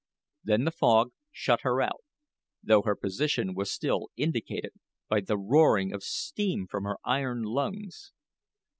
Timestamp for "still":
3.71-4.07